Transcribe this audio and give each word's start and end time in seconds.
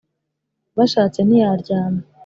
Bashashe 0.77 1.21
ntiyalyama. 1.27 2.01